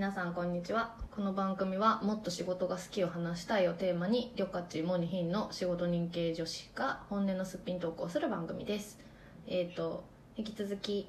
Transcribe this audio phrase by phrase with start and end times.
[0.00, 0.94] 皆さんこんにちは。
[1.14, 8.98] この番組はもっと仕事が好きを話したいをテーマにりょかちモニヒンの仕事人系女子が本音のすっぴん投稿する番組です。
[9.46, 10.02] えっ、と
[10.38, 11.06] 引き続き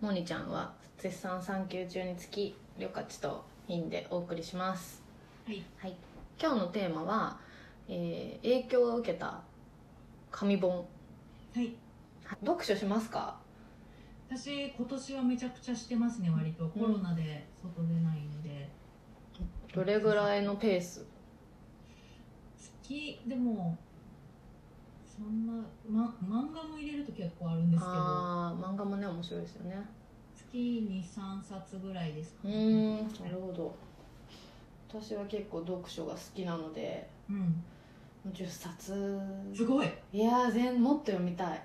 [0.00, 5.02] モニちゃんは絶賛産休中につきりょかちとヒンでお送りします。
[5.44, 5.64] はい。
[5.78, 5.96] はい。
[6.40, 7.40] 今日のテーマは、
[7.88, 9.40] えー影響を受けた
[10.30, 10.86] 紙本。
[11.56, 11.74] はい。
[12.46, 13.47] 読書しますか？
[14.30, 16.68] 私今年はめちゃくちゃしてますね割と。
[16.68, 18.68] コロナで外出ないんで、
[19.74, 21.00] どれぐらいのペース？
[21.00, 21.06] 好
[22.82, 23.76] きでも
[25.06, 25.52] そんな、
[25.88, 27.92] ま、漫画も入れると結構あるんですけど。
[27.92, 29.76] ああ漫画もね面白いですよね。
[30.36, 33.74] 月23冊ぐらいですかうーんなるほど。
[34.88, 37.08] 私は結構読書が好きなので。
[37.28, 37.62] うん。
[38.30, 39.20] 10冊。
[39.54, 39.88] すごい。
[40.12, 41.62] いやー全もっと読みたい。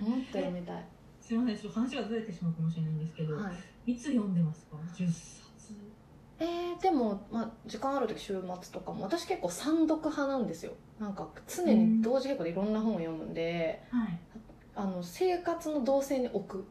[0.00, 0.84] もっと読みたい、
[1.28, 3.50] すいませんちょっと話がずれてしまうかもしれないんですけど、は
[3.84, 5.74] い、い、つ読んでますか？10冊。
[6.38, 10.72] えー、でも、まあ、時間ある時週末とかも私結構三読派なんですよ。
[10.98, 14.18] なんか常に同時並行でいろんな本を読むんで、はい。
[14.74, 16.64] あの生活の動線に置く。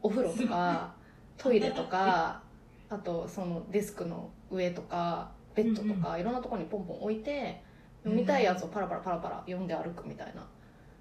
[0.00, 0.94] お風呂とか
[1.36, 2.40] トイレとか
[2.88, 7.62] あとそのデスクの上とかベッドとか、いろんなところにポンポン置いて
[8.02, 10.46] 読みたいやつをパラパラパラパラ読んで歩くみたいな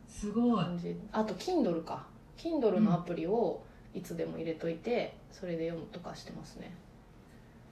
[0.06, 0.66] すごい。
[0.66, 1.00] 感じ。
[1.13, 2.06] あと Kindle か
[2.40, 3.62] Kindle のアプリを
[3.94, 6.72] いつでも入れといてそれで読むとかしてますね。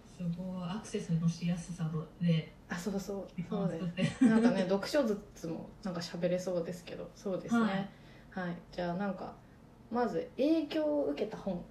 [0.06, 0.64] すごい。
[0.64, 1.90] アクセスのしやすさ
[2.22, 2.52] で。
[2.68, 3.28] あそうそう。
[3.36, 4.26] 時そうです。
[4.26, 7.10] なんかね読書ずつもなんか喋れそうですけど。
[7.16, 7.62] そうですね。
[8.34, 8.48] はい。
[8.48, 9.34] はい、じゃあなんか
[9.90, 11.64] まず影響を受けた本。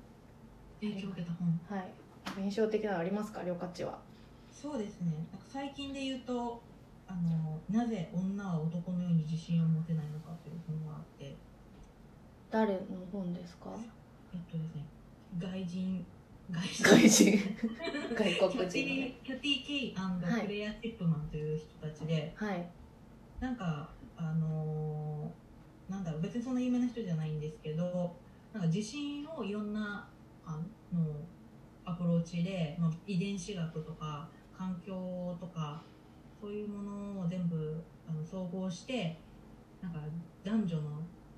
[0.81, 1.61] 影響を受けた本。
[1.69, 1.93] はい。
[2.41, 3.43] 印象的なのありますか？
[3.43, 3.99] りょうかちは。
[4.51, 5.13] そうですね。
[5.53, 6.63] 最近で言うと
[7.07, 11.35] あの「なぜ女は男のように自信を持てないのか」っていう本があって
[12.51, 12.81] 誰の
[13.13, 13.71] 本ですか？
[14.35, 14.85] えっとですね
[15.39, 16.05] 外人。
[16.51, 17.39] 外人。
[18.15, 19.15] 外国人。
[19.25, 22.69] キャティ・ケイはいクレア・チップマンという人たちで、はい。
[23.41, 28.17] なんかあのーなんだろう別にそんな有名な人じゃないんですけど
[28.53, 30.09] なんか自信をいろんな
[30.45, 30.59] あ
[30.93, 31.21] の
[31.85, 34.93] アプローチで、まあ、遺伝子学とか環境
[35.39, 35.81] とか
[36.41, 39.17] そういうものを全部あの総合して
[39.81, 40.01] なんか
[40.43, 40.83] 男女の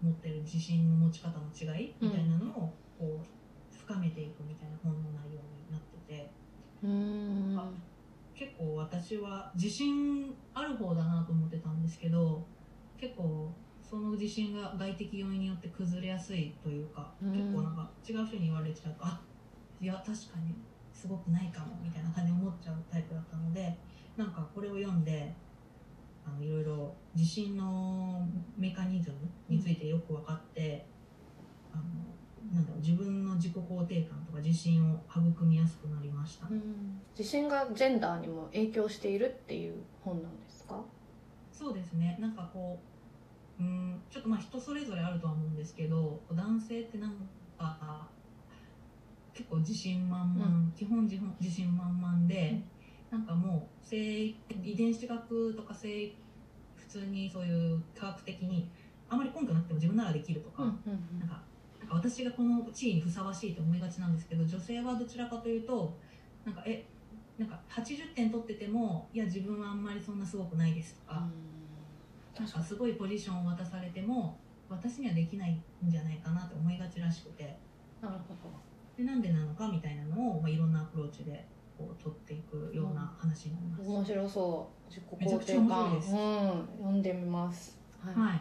[0.02, 6.32] 持ってる自信の持ち方の違いみたいなのをこう深めていくみたいな本の内容になってて。
[6.82, 7.58] うーん。
[7.58, 7.70] あ
[8.34, 12.46] 結構私は自信ある方だなと思ってたんですけど
[12.96, 17.32] 結構その自信が外的要因によって崩れやすいというか、うん。
[17.32, 19.20] 結構なんか違う人に言われちゃうとあ
[19.80, 20.54] いや確かに
[20.92, 23.76] すごくないかもみたいな感じで思っちゃうタイプだったので
[24.16, 25.34] なんかこれを読んで
[26.28, 29.16] あのいろいろ自信のメカニズム
[29.48, 30.84] についてよく分かって、
[31.72, 31.82] あの
[32.54, 36.46] なんだろう自分の自己肯定感とか自信を育みやすくなりました。
[36.48, 37.00] うん。
[37.16, 40.80] 自信がジェンダーにも影響しているっていう本なんですか？
[41.52, 42.16] そうですね。
[42.20, 42.78] なんかこ
[43.58, 47.12] ううんちょっとまあ人それぞれあるとは思うんですけど男性ってなん
[47.58, 48.06] か
[49.34, 52.60] 結構自信満々、う基本自本自信満々で、
[53.10, 54.36] なんかもう性遺
[54.76, 56.14] 伝子学とか性
[56.76, 58.70] 普通にそういう科学的に
[59.08, 60.72] あまり根拠なくても自分ならできるとか、なん
[61.28, 61.42] か
[61.80, 65.96] なんか私がこの地位にふさわしいと思いがちなんですけど女性はどちらかというと
[66.44, 66.84] なんかえ
[67.38, 71.26] なんか80点取っててもいや自分はあんまりそんなすごくないですとか、
[72.38, 74.38] なんかすごいポジションを渡されても
[74.68, 77.58] 私にはできないんじゃないかなって思いがちらしくて。
[78.00, 78.54] なるほど。
[78.96, 81.44] でなんでなのかみたいなのを、まあ、いろんなアプローチで
[81.78, 83.88] こう取っていくような話になります。
[83.88, 84.90] 面白そう。
[84.90, 86.12] 自己めちゃくちゃ肯定感面白いです。
[86.12, 86.68] うん。
[86.78, 88.14] 読んでみます、はい。
[88.14, 88.40] はい、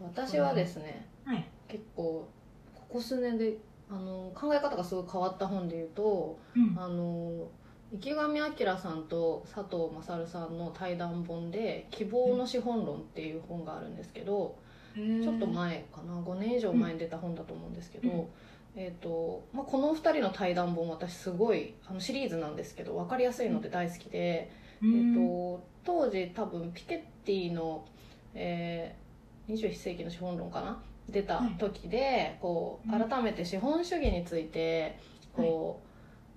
[0.00, 1.48] 私はですねはい。
[1.68, 2.28] 結構
[2.74, 3.56] ここ数年で
[3.88, 6.76] あの考え方がすごい変わった本で言うとうん。
[6.76, 7.48] あの
[7.92, 14.56] 池上彰さんと佐藤勝さんの対談本で「希望の資本論」っていう本があるんですけど、
[14.94, 18.26] ちょっと前かな？5年以上前に出た本だと思うんですけど、うん
[18.74, 24.50] えーとまあ、この2人の対談本私すごいあのシリーズなんですけど分かりやすいので大好きで、
[24.82, 27.84] えー、と当時多分ピケッティの、
[28.34, 30.82] えー、21世紀の資本論かな？
[31.08, 33.08] 出た時で、こううん。
[33.08, 34.98] 改めて資本主義について
[35.34, 35.88] こう、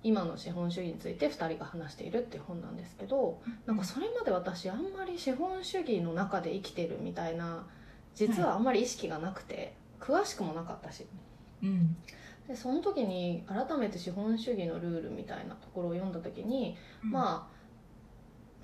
[0.02, 7.66] 今の資本主義について2人が話しているっていう本なんですけどなんかそれまで私あんまり資本主義の中で生きてるみたいな
[8.14, 11.06] 実はあんまり意識がなくて詳しくもなかったし
[11.62, 11.96] うん。
[12.48, 17.10] でその時に改めて資本主義のルールみたいなところを読んだ時に、うん。
[17.10, 17.56] まあ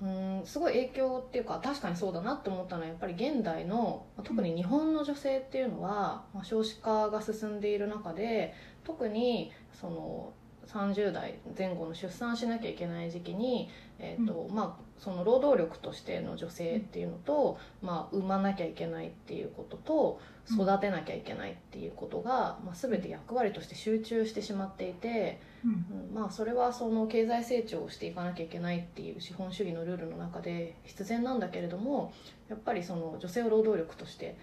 [0.01, 8.53] うんすごい影響っていうか確かにそうだなって思ったのはやっぱり現代のまあ特に日本の女性っていうのは、まあ、少子化が進んでいる中で
[8.83, 10.33] 特にその
[10.67, 13.69] 30代前後の出産しなきゃいけない時期に、
[13.99, 32.13] えーとまあ、その労働力としての女性っていうのと、まあ、産まなきゃいけないっていうことと育てなきゃいけないっていうことが、まあ、全て役割として集中してしまっていて、うんまあ、それはその経済成長をしていかなきゃいけないっていう資本主義のルールの中で必然なんだけれども
[32.49, 34.37] やっぱりその女性を労働力として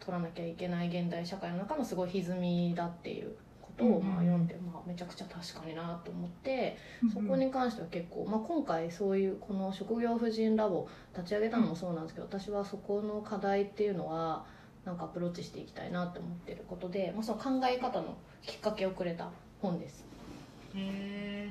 [0.00, 3.36] 取らなきゃいけない現代社会の中のすごい歪みだっていう
[3.78, 6.76] ことをまあ読んで、まあ、めちゃくちゃ確かになと思って
[7.12, 14.44] そこに関しては結構、まあ、今回そういうこの職業婦人ラボ立ち上げたのもそうなんですけど私はそこの課題っていうのは
[14.84, 19.30] なんかアプローチしていきたいなって思ってることで、まあ、その考え方のきっかけをくれた
[19.60, 20.04] 本です。
[20.74, 21.50] へ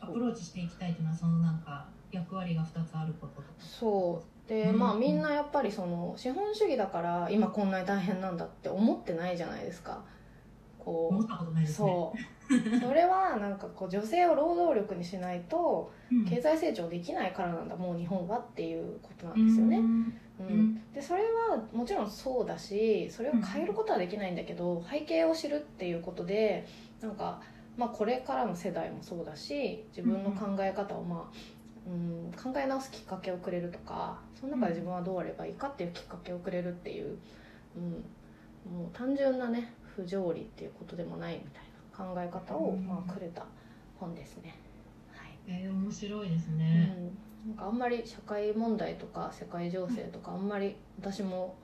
[0.00, 10.04] アプローチしていきたいっていうのはそのなんか役割が2つあることとかそうで、まあみんなやっぱりその資本主義だから今こんなに大変なんだって思ってないじゃないですか。
[10.86, 11.88] こう思ったことないですね。
[11.88, 12.80] そう。
[12.80, 15.90] それはなんかこう女性を労働力にしないと
[16.28, 26.64] 経済成長できないからなんだ、もう日本はっていうことなんですよね、うん、うん、でそれはもちろんそうだしそれを変えることはできないんだけど、背景を知るっていうことで
[27.00, 27.42] なんか、
[27.76, 31.56] まあ、これからの世代もそうだし自分の考え方をまあ
[31.86, 37.16] うん、考え直すきっかけをくれるとかその中で自分はどうあればいいかっていうきっかけをくれるっていう、
[37.76, 41.62] うん、もう単純なね不条理っていうことでもないみたい
[42.06, 43.46] な考え方を、まあ、くれた
[43.98, 44.54] 本ですね。
[45.12, 46.94] はい、えー、面白いですね、
[47.46, 51.56] うん、なんかあんまり社会問題とか世界情勢とかあんまり私も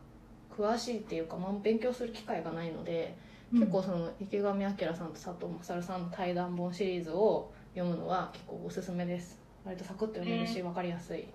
[0.57, 3.17] 詳しいっていうか、まあ、勉強する機会がないので、
[3.53, 9.41] うん、結構その池上彰さんと佐藤勝さんの対談本シリーズを読むのは結構おすすめです。
[9.65, 11.27] 割とサクッと読めるし、分かりやすい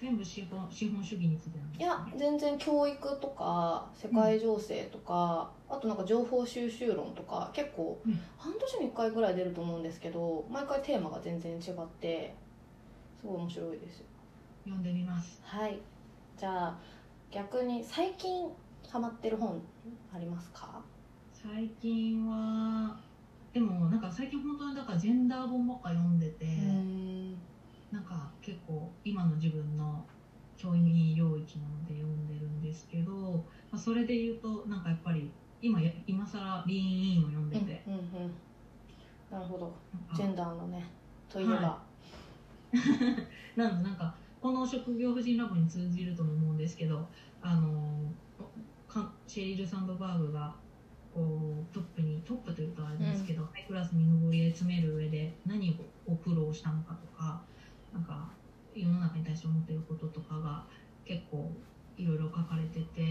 [0.00, 8.00] 全部資本資本主義についていや全然教育とか世界情勢とか、うん、あとなんか情報収集論とか結構、
[8.36, 12.34] 半年に1回ぐらい出ると思うんですけど毎回テーマが全然違って
[13.20, 14.04] すごい面白いです
[14.64, 15.40] 読んでみます。
[15.42, 15.80] はい。
[16.36, 16.78] じゃあ
[17.30, 18.48] 逆に最近
[18.88, 19.60] ハマってる本
[20.14, 20.80] ありますか？
[21.32, 22.96] 最近は
[23.52, 26.44] でもなんか最近本当にだからジェンダー本ばっか読んでて
[27.92, 30.04] なんか結構今の自分の
[30.56, 33.12] 教員領域なので読んでるんですけど、
[33.70, 35.30] まあ、それで言うとなんかやっぱり
[35.62, 38.34] 今や今更リーンインを読んでて、うんうんうん、
[39.30, 39.72] なるほど。
[40.14, 40.84] ジェンダーのね
[41.28, 41.82] といえば、は
[42.72, 47.08] い、 なのでなんかこの職業婦人ラボに通じるとも思うんですけど
[47.40, 48.12] あの
[49.26, 50.54] シェリル・サンドバーグが
[51.14, 57.42] こうトップにトップというとあれですけど、うん、ハイクラスに上り詰める上で何を苦労したのかとか
[57.92, 58.28] なんか
[58.74, 60.64] 世の中に対して思っていることとかが
[61.04, 61.50] 結構
[61.96, 63.02] いろいろ書かれてて、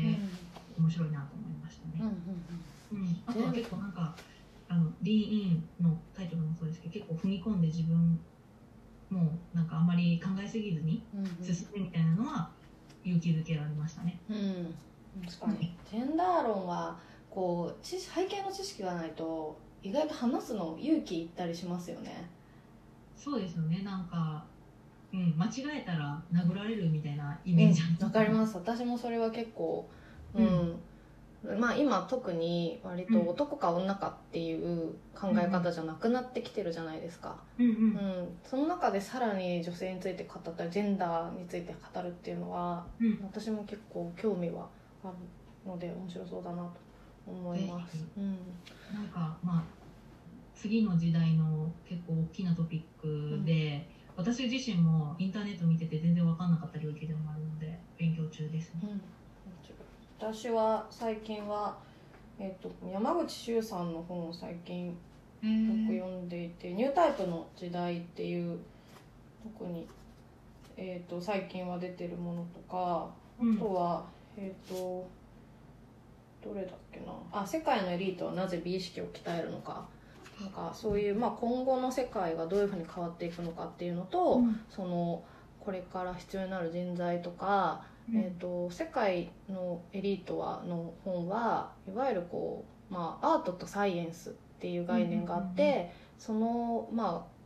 [0.77, 2.11] うん、面白いなと思いましたね。
[2.91, 4.15] うん、あとは結構なんか
[4.69, 8.19] あの「リーン」のタイトルもそうですけど結構踏み込んで自分
[9.09, 11.03] もうなんかあんまり考えすぎずに
[11.41, 12.49] 進むみたいなのは
[13.03, 14.19] 勇気づけられましたね。
[14.29, 14.75] うん、
[15.25, 16.99] 確かに、ジェンダー論は
[17.29, 22.29] こう背景の知識がないと意外と話すの勇気いったりしますよね。
[23.15, 23.81] そうですよね。
[23.83, 24.45] なんか
[25.13, 28.55] うん、間違えたら殴られるみたいなイメージわ、うん、かります。
[28.55, 29.89] 私もそれは結構
[30.35, 30.79] うん、
[31.43, 42.85] うん、まあ今特に割と男か女かっていう考え方じゃなくなってきてるじゃないですか、うん、うん、その中でさらに女性について語ったりジェンダーについて語るっていうのは、
[43.23, 44.67] 私も結構興味は
[45.03, 45.13] ある
[45.65, 46.71] ので面白そうだなと
[47.25, 48.37] 思います、うん、
[48.93, 49.63] なんかまあ
[50.55, 53.87] 次の時代の結構大きなトピックで、
[54.17, 59.01] 私自身もインターネット見てて全然分かんなかった領域でもあるので勉強中ですね、うん、
[60.19, 61.77] 私は最近は、
[62.39, 64.93] えーと、山口周さんの本を最近よ
[65.87, 68.57] く読んでいて「ニュータイプの時代」っていう
[69.43, 69.87] 特に、
[70.75, 73.07] えーと、最近は出てるものとか
[73.39, 74.03] あとは、
[74.35, 75.07] うん、えっ、ー、と
[76.43, 77.13] どれだっけな。
[77.31, 79.87] あ「世界のエリートはなぜ美意識を鍛えるのか」
[80.41, 85.23] なんかそういう、まあ、今後の世界がどういうふうに変わっていくのかっていうのと、うん、その
[85.59, 97.37] これから必要になる人材とか、うん、えーと、世界のエリートはの本はいわゆるこう、まあ、アートとサイエンスっていう概念があって、そのまあ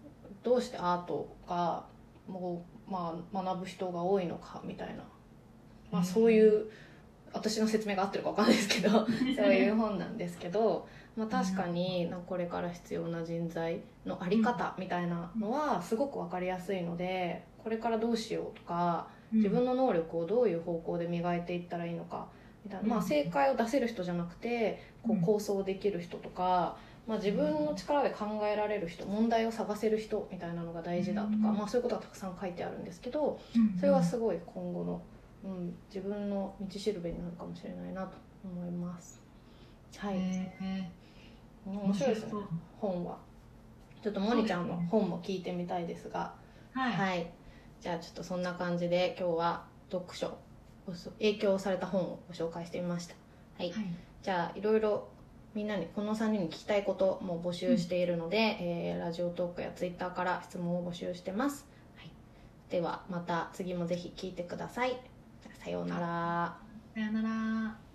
[0.43, 1.86] どうしてアートが
[2.27, 5.03] もう、まあ、学ぶ人が多いのかみたいな、
[5.91, 6.69] まあ、そういう、
[7.33, 10.88] 私の説明が合ってるか分かんないですけど そういう本なんですけど。
[11.13, 22.29] まあ、確かにこれから必要な人材の在り方みたいなのはすごく分かりやすいのでこれからどうしようとか自分の能力をどういう方向で磨いていったらいいのか
[22.63, 31.41] みたいな、まあ、正解を出せる人じゃなくてこう構想できる人とかまあ、自分の力で考えられる人問題を探せる人みたいなのが大事だとか、うん。
[31.57, 33.77] まあ、そういうことがたくさん書いてあるんですけどうん。
[33.79, 35.01] それはすごい今後の、
[35.43, 39.21] うん、自分の道しるべになるかもしれないなと思います。
[39.98, 40.15] はい、
[41.65, 42.31] 面白いですね
[42.79, 43.17] 本は。
[44.01, 46.33] ちょっとモニちゃんの本も聞いてみたいですが。
[46.74, 47.31] はい、はい、
[47.81, 50.38] じゃあちょっとそんな感じで今日は読書
[51.19, 53.15] 影響された本をご紹介してみました。
[53.57, 53.86] はい、はい。
[54.24, 55.07] じゃあいろいろ
[55.53, 61.65] みんなにこの3人に聞きたいことも募集しているので、えーラジオトークやツイッターから質問を募集してます、
[61.98, 62.12] はい、
[62.69, 65.11] ではまた次もぜひ聞いてください
[65.63, 66.58] さようなら。
[66.96, 67.90] さようなら。